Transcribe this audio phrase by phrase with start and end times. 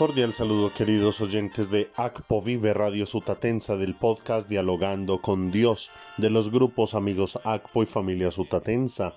[0.00, 6.30] Cordial saludo queridos oyentes de ACPO Vive Radio Sutatensa del podcast Dialogando con Dios de
[6.30, 9.12] los grupos amigos ACPO y familia Sutatensa.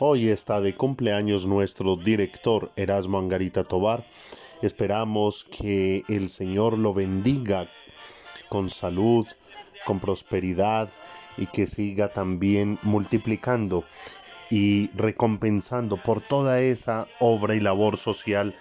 [0.00, 4.08] Hoy está de cumpleaños nuestro director Erasmo Angarita Tobar.
[4.60, 7.68] Esperamos que el Señor lo bendiga
[8.48, 9.28] con salud,
[9.86, 10.90] con prosperidad
[11.36, 13.84] y que siga también multiplicando
[14.50, 18.52] y recompensando por toda esa obra y labor social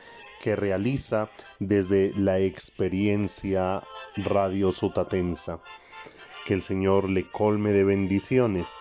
[0.43, 1.29] que realiza
[1.59, 3.81] desde la experiencia
[4.17, 5.61] radio sutatensa.
[6.45, 8.75] Que el Señor le colme de bendiciones.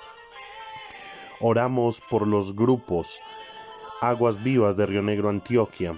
[1.38, 3.20] Oramos por los grupos
[4.00, 5.94] Aguas Vivas de Río Negro, Antioquia,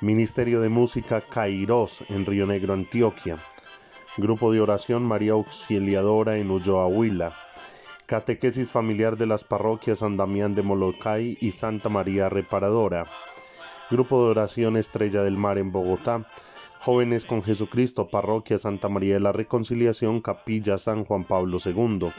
[0.00, 3.36] Ministerio de Música Kairos en Río Negro, Antioquia,
[4.16, 7.34] Grupo de Oración María Auxiliadora en Ulloa, Huila,
[8.06, 13.06] Catequesis Familiar de las Parroquias San Damián de Molokai y Santa María Reparadora,
[13.92, 16.26] Grupo de Oración Estrella del Mar en Bogotá,
[16.80, 22.10] Jóvenes con Jesucristo, Parroquia Santa María de la Reconciliación, Capilla San Juan Pablo II.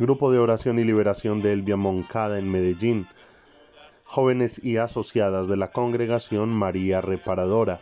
[0.00, 3.06] Grupo de Oración y Liberación de Elvia Moncada en Medellín.
[4.06, 7.80] Jóvenes y asociadas de la Congregación María Reparadora.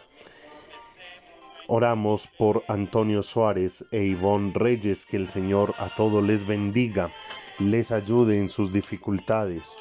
[1.68, 7.10] Oramos por Antonio Suárez e Ivonne Reyes, que el Señor a todos les bendiga,
[7.58, 9.78] les ayude en sus dificultades.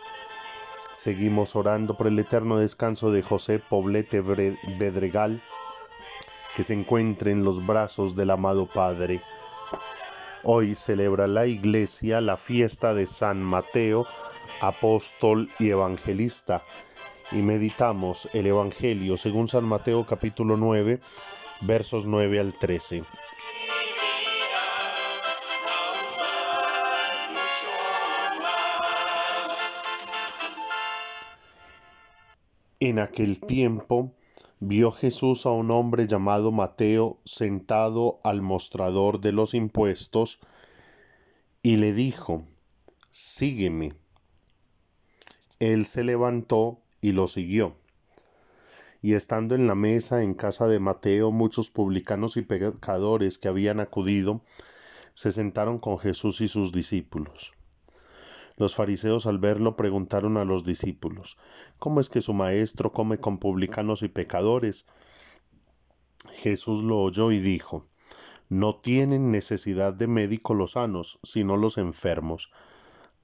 [0.91, 5.41] Seguimos orando por el eterno descanso de José Poblete Bedregal,
[6.55, 9.21] que se encuentre en los brazos del amado Padre.
[10.43, 14.05] Hoy celebra la Iglesia la fiesta de San Mateo,
[14.59, 16.63] apóstol y evangelista,
[17.31, 20.99] y meditamos el Evangelio según San Mateo capítulo 9,
[21.61, 23.03] versos 9 al 13.
[32.83, 34.15] En aquel tiempo
[34.59, 40.39] vio Jesús a un hombre llamado Mateo sentado al mostrador de los impuestos
[41.61, 42.43] y le dijo,
[43.11, 43.93] Sígueme.
[45.59, 47.77] Él se levantó y lo siguió.
[49.03, 53.79] Y estando en la mesa en casa de Mateo, muchos publicanos y pecadores que habían
[53.79, 54.41] acudido,
[55.13, 57.53] se sentaron con Jesús y sus discípulos.
[58.61, 61.39] Los fariseos al verlo preguntaron a los discípulos,
[61.79, 64.85] ¿cómo es que su maestro come con publicanos y pecadores?
[66.31, 67.87] Jesús lo oyó y dijo,
[68.49, 72.51] No tienen necesidad de médico los sanos, sino los enfermos.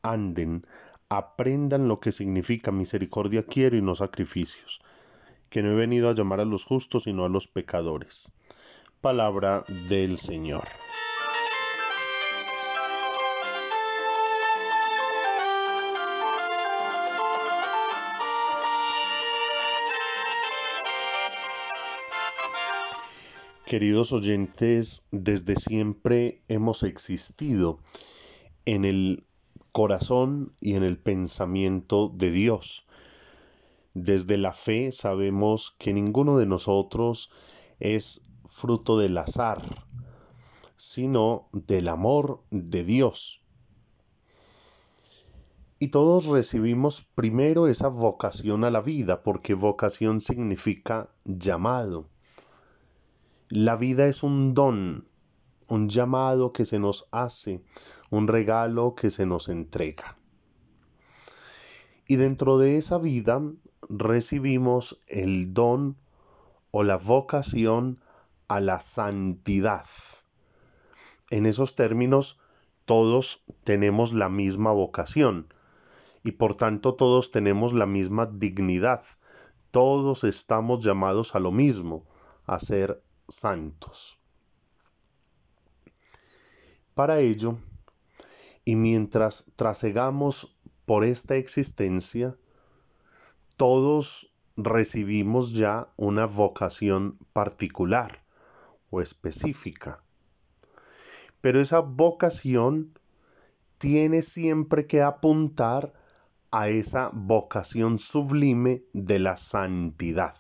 [0.02, 0.66] Anden,
[1.08, 4.82] aprendan lo que significa misericordia quiero y no sacrificios,
[5.52, 8.34] que no he venido a llamar a los justos, sino a los pecadores.
[9.02, 10.64] Palabra del Señor.
[23.68, 27.80] Queridos oyentes, desde siempre hemos existido
[28.64, 29.26] en el
[29.74, 32.88] corazón y en el pensamiento de Dios.
[33.94, 37.30] Desde la fe sabemos que ninguno de nosotros
[37.82, 39.62] es fruto del azar,
[40.78, 43.42] sino del amor de Dios.
[45.78, 52.08] Y todos recibimos primero esa vocación a la vida, porque vocación significa llamado.
[53.50, 55.08] La vida es un don,
[55.70, 57.64] un llamado que se nos hace,
[58.10, 60.18] un regalo que se nos entrega.
[62.08, 63.42] Y dentro de esa vida
[63.88, 65.96] recibimos el don
[66.72, 68.02] o la vocación
[68.50, 69.86] a la santidad.
[71.30, 72.42] En esos términos,
[72.84, 75.54] todos tenemos la misma vocación
[76.22, 79.06] y por tanto todos tenemos la misma dignidad.
[79.72, 82.06] Todos estamos llamados a lo mismo,
[82.46, 84.20] a ser santos.
[86.94, 87.58] Para ello,
[88.66, 92.36] y mientras trasegamos por esta existencia,
[93.56, 98.24] todos recibimos ya una vocación particular
[98.90, 100.02] o específica.
[101.42, 102.98] Pero esa vocación
[103.78, 105.94] tiene siempre que apuntar
[106.52, 110.36] a esa vocación sublime de la santidad.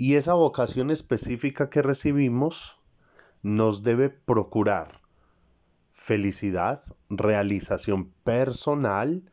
[0.00, 2.78] Y esa vocación específica que recibimos
[3.42, 5.00] nos debe procurar
[5.90, 6.80] felicidad,
[7.10, 9.28] realización personal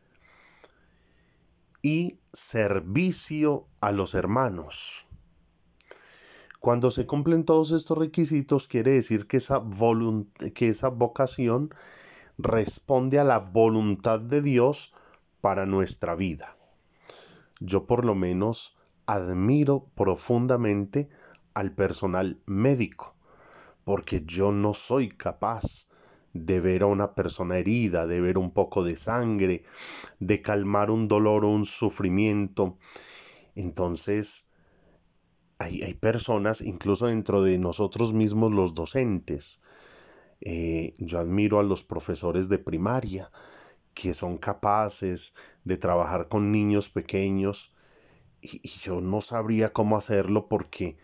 [1.82, 5.06] y servicio a los hermanos.
[6.58, 9.62] Cuando se cumplen todos estos requisitos, quiere decir que esa,
[10.52, 11.72] que esa vocación
[12.38, 14.92] responde a la voluntad de Dios
[15.40, 16.56] para nuestra vida.
[17.60, 18.76] Yo por lo menos
[19.06, 21.08] admiro profundamente
[21.54, 23.14] al personal médico,
[23.84, 25.88] porque yo no soy capaz
[26.34, 29.64] de ver a una persona herida, de ver un poco de sangre,
[30.20, 32.76] de calmar un dolor o un sufrimiento.
[33.54, 34.50] Entonces,
[35.58, 39.62] hay, hay personas, incluso dentro de nosotros mismos los docentes,
[40.40, 43.30] eh, yo admiro a los profesores de primaria
[43.94, 47.74] que son capaces de trabajar con niños pequeños
[48.62, 50.96] y, yo no sabría cómo hacerlo porque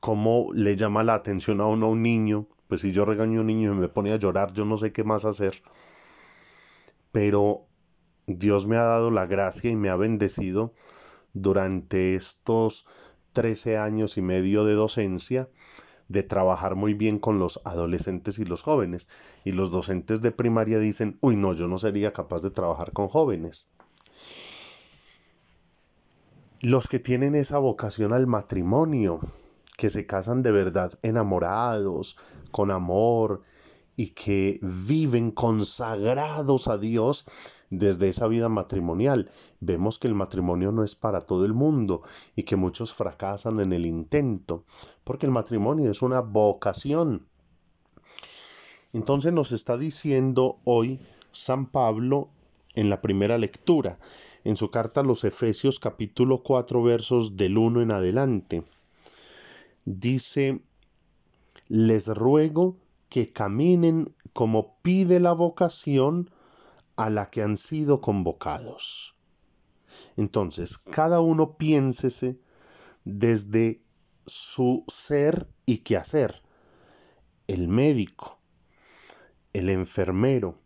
[0.00, 3.40] cómo le llama la atención a uno a un niño pues si yo regaño a
[3.42, 5.62] un niño y me pone a llorar, yo no sé qué más hacer.
[7.12, 7.66] Pero
[8.26, 10.74] Dios me ha dado la gracia y me ha bendecido
[11.32, 12.86] durante estos
[13.32, 15.48] 13 años y medio de docencia
[16.08, 19.08] de trabajar muy bien con los adolescentes y los jóvenes.
[19.44, 23.08] Y los docentes de primaria dicen, uy, no, yo no sería capaz de trabajar con
[23.08, 23.70] jóvenes.
[26.62, 29.20] Los que tienen esa vocación al matrimonio,
[29.76, 32.16] que se casan de verdad enamorados,
[32.50, 33.42] con amor
[33.94, 37.26] y que viven consagrados a Dios
[37.68, 39.30] desde esa vida matrimonial.
[39.60, 42.00] Vemos que el matrimonio no es para todo el mundo
[42.34, 44.64] y que muchos fracasan en el intento,
[45.04, 47.28] porque el matrimonio es una vocación.
[48.94, 51.00] Entonces nos está diciendo hoy
[51.32, 52.30] San Pablo
[52.76, 53.98] en la primera lectura,
[54.44, 58.62] en su carta a los Efesios capítulo 4 versos del 1 en adelante
[59.86, 60.60] dice,
[61.68, 62.76] les ruego
[63.08, 66.30] que caminen como pide la vocación
[66.96, 69.16] a la que han sido convocados.
[70.16, 72.38] Entonces, cada uno piénsese
[73.04, 73.80] desde
[74.26, 76.42] su ser y quehacer.
[77.46, 78.38] El médico,
[79.52, 80.58] el enfermero,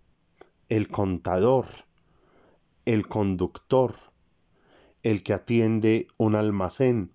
[0.68, 1.66] el contador,
[2.84, 3.94] el conductor,
[5.02, 7.12] el que atiende un almacén,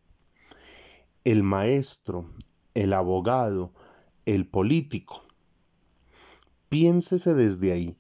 [1.23, 2.29] el maestro,
[2.73, 3.73] el abogado,
[4.25, 5.23] el político.
[6.69, 7.97] Piénsese desde ahí.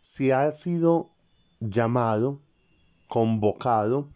[0.00, 1.10] Si ha sido
[1.60, 2.40] llamado,
[3.08, 4.10] convocado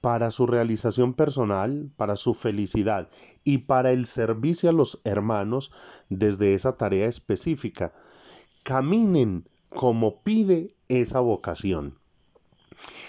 [0.00, 3.08] para su realización personal, para su felicidad
[3.42, 5.72] y para el servicio a los hermanos
[6.08, 7.92] desde esa tarea específica.
[8.62, 11.98] Caminen como pide esa vocación.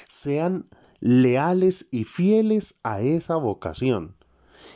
[0.09, 0.67] Sean
[0.99, 4.17] leales y fieles a esa vocación.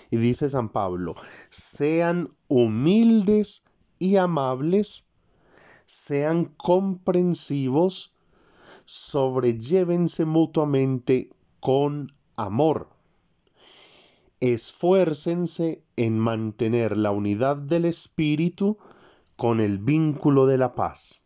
[0.09, 1.15] Y dice San Pablo,
[1.49, 3.65] sean humildes
[3.99, 5.09] y amables,
[5.85, 8.13] sean comprensivos,
[8.85, 11.29] sobrellévense mutuamente
[11.59, 12.87] con amor.
[14.39, 18.77] Esfuércense en mantener la unidad del espíritu
[19.35, 21.21] con el vínculo de la paz.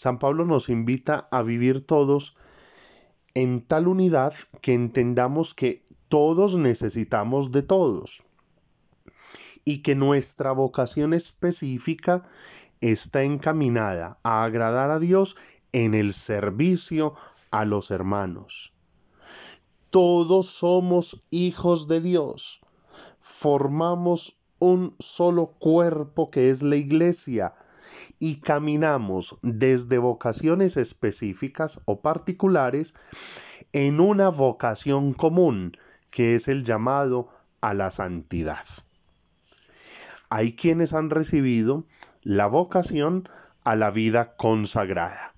[0.00, 2.34] San Pablo nos invita a vivir todos
[3.34, 4.32] en tal unidad
[4.62, 8.22] que entendamos que todos necesitamos de todos
[9.62, 12.26] y que nuestra vocación específica
[12.80, 15.36] está encaminada a agradar a Dios
[15.70, 17.14] en el servicio
[17.50, 18.72] a los hermanos.
[19.90, 22.62] Todos somos hijos de Dios.
[23.18, 27.52] Formamos un solo cuerpo que es la iglesia
[28.18, 32.94] y caminamos desde vocaciones específicas o particulares
[33.72, 35.76] en una vocación común
[36.10, 37.28] que es el llamado
[37.60, 38.64] a la santidad.
[40.28, 41.86] Hay quienes han recibido
[42.22, 43.28] la vocación
[43.64, 45.34] a la vida consagrada,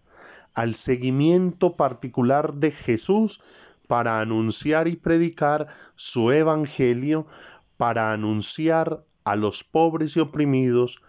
[0.54, 3.42] al seguimiento particular de Jesús
[3.88, 7.26] para anunciar y predicar su evangelio,
[7.76, 11.02] para anunciar a los pobres y oprimidos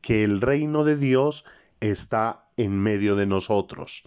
[0.00, 1.44] que el reino de Dios
[1.80, 4.04] está en medio de nosotros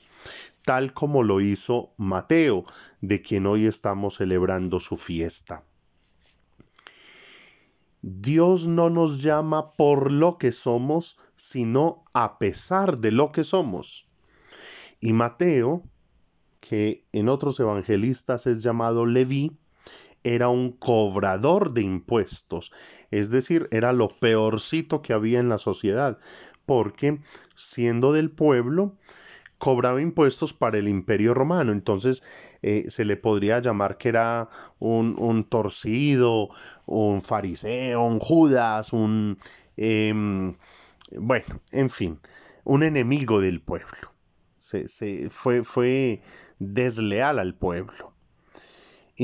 [0.63, 2.63] tal como lo hizo Mateo,
[3.01, 5.63] de quien hoy estamos celebrando su fiesta.
[8.01, 14.09] Dios no nos llama por lo que somos, sino a pesar de lo que somos.
[14.99, 15.83] Y Mateo,
[16.59, 19.57] que en otros evangelistas es llamado Leví,
[20.23, 22.71] era un cobrador de impuestos,
[23.11, 26.17] es decir, era lo peorcito que había en la sociedad,
[26.65, 27.19] porque
[27.55, 28.95] siendo del pueblo,
[29.63, 32.21] cobraba impuestos para el imperio romano, entonces
[32.61, 34.49] eh, se le podría llamar que era
[34.79, 36.49] un, torcido,
[36.85, 39.37] un fariseo, un Judas, un...
[39.77, 40.55] Em,
[41.17, 42.19] bueno, en fin,
[42.65, 44.11] un enemigo del pueblo.
[44.57, 46.21] Se, se, fue, fue
[46.59, 48.13] desleal al pueblo.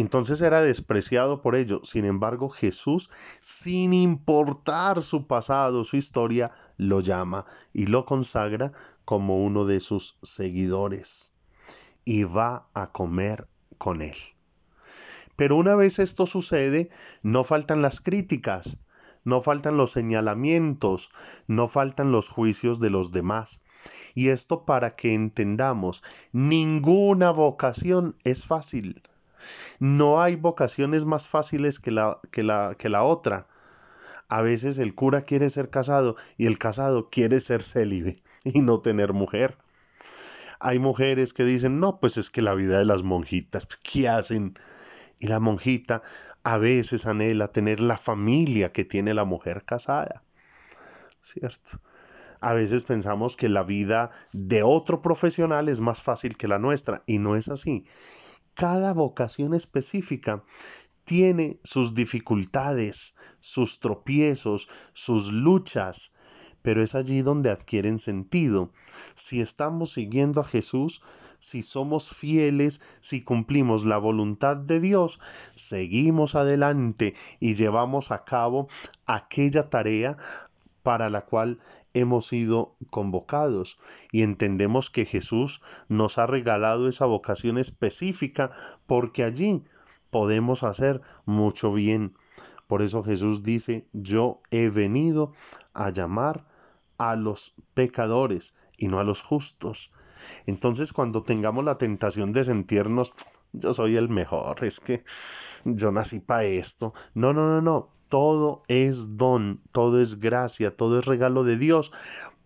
[0.02, 1.82] Entonces era despreciado por ello.
[1.84, 3.10] Sin embargo, Jesús,
[3.42, 8.72] sin importar su pasado, su historia, lo llama y lo consagra
[9.04, 11.42] como uno de sus seguidores
[12.06, 14.16] y va a comer con él.
[15.36, 16.90] Pero una vez esto sucede,
[17.22, 18.78] no faltan las críticas,
[19.26, 21.12] no faltan los señalamientos,
[21.46, 23.66] no faltan los juicios de los demás.
[24.16, 29.02] Y esto para que entendamos, ninguna vocación es fácil.
[29.80, 33.48] No hay vocaciones más fáciles que la, que la, que la otra.
[34.28, 38.82] A veces el cura quiere ser casado y el casado quiere ser célibe y no
[38.82, 39.58] tener mujer.
[40.60, 44.60] Hay mujeres que dicen, no, pues es que la vida de las monjitas, ¿qué hacen?
[45.18, 46.04] Y la monjita
[46.44, 50.24] a veces anhela tener la familia que tiene la mujer casada.
[51.22, 51.80] ¿Cierto?
[52.42, 57.04] A veces pensamos que la vida de otro profesional es más fácil que la nuestra
[57.06, 57.84] y no es así.
[58.60, 60.44] Cada vocación específica
[61.06, 66.12] tiene sus dificultades, sus tropiezos, sus luchas,
[66.62, 68.74] pero es allí donde adquieren sentido.
[69.16, 71.02] Si estamos siguiendo a Jesús,
[71.40, 75.22] si somos fieles, si cumplimos la voluntad de Dios,
[75.56, 78.68] seguimos adelante y llevamos a cabo
[79.06, 80.18] aquella tarea
[80.84, 81.60] para la cual
[81.94, 83.80] hemos sido convocados
[84.12, 88.52] y entendemos que Jesús nos ha regalado esa vocación específica
[88.86, 89.64] porque allí
[90.10, 92.16] podemos hacer mucho bien.
[92.68, 95.34] Por eso Jesús dice, yo he venido
[95.74, 96.46] a llamar
[96.98, 99.92] a los pecadores y no a los justos.
[100.46, 103.14] Entonces cuando tengamos la tentación de sentirnos,
[103.52, 105.04] yo soy el mejor, es que
[105.66, 106.94] yo nací para esto.
[107.16, 107.90] No, no, no, no.
[108.10, 111.92] Todo es don, todo es gracia, todo es regalo de Dios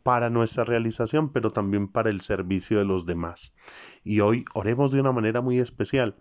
[0.04, 3.56] para nuestra realización, pero también para el servicio de los demás.
[4.04, 6.16] Y hoy oremos de una manera muy especial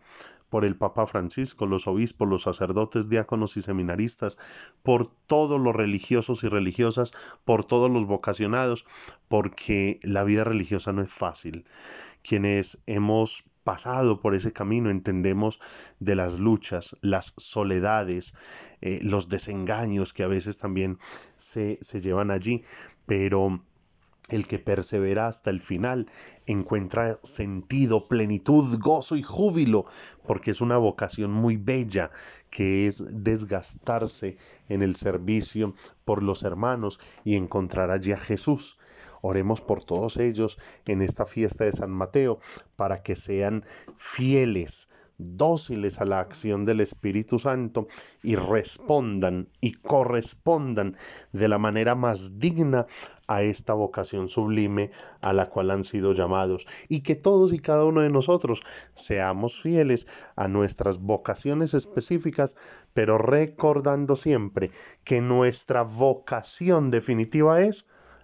[0.49, 4.39] por el Papa Francisco, los obispos, los sacerdotes, diáconos y seminaristas,
[4.83, 7.13] por todos los religiosos y religiosas,
[7.45, 8.85] por todos los vocacionados,
[9.29, 11.65] porque la vida religiosa no es fácil.
[12.23, 15.61] Quienes hemos pasado por ese camino entendemos
[16.01, 18.35] de las luchas, las soledades,
[18.81, 20.99] eh, los desengaños que a veces también
[21.37, 22.63] se, se llevan allí,
[23.07, 23.63] pero
[24.29, 26.09] el que persevera hasta el final
[26.47, 29.85] encuentra sentido, plenitud, gozo y júbilo,
[30.27, 32.11] porque es una vocación muy bella
[32.51, 34.37] que es desgastarse
[34.69, 38.79] en el servicio por los hermanos y encontrar allí a Jesús.
[39.23, 42.39] Oremos por todos ellos en esta fiesta de San Mateo
[42.77, 43.65] para que sean
[43.97, 47.87] fieles dóciles a la acción del Espíritu Santo
[48.23, 50.97] y respondan y correspondan
[51.33, 52.87] de la manera más digna
[53.29, 56.67] a esta vocación sublime a la cual han sido llamados.
[56.89, 58.63] Y que todos y cada uno de nosotros
[58.95, 62.57] seamos fieles a nuestras vocaciones específicas,
[62.93, 64.71] pero recordando siempre
[65.05, 67.89] que nuestra vocación definitiva es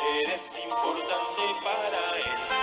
[0.00, 2.53] Eres importante para él.